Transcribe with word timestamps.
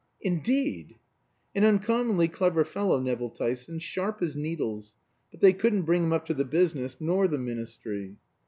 "Indeed." 0.21 0.95
"An 1.53 1.63
uncommonly 1.63 2.27
clever 2.27 2.65
fellow, 2.65 2.99
Nevill 2.99 3.29
Tyson; 3.29 3.77
sharp 3.77 4.23
as 4.23 4.35
needles. 4.35 4.93
But 5.29 5.41
they 5.41 5.53
couldn't 5.53 5.83
bring 5.83 6.05
him 6.05 6.11
up 6.11 6.25
to 6.25 6.33
the 6.33 6.43
business, 6.43 6.97
nor 6.99 7.27
the 7.27 7.37
ministry." 7.37 8.15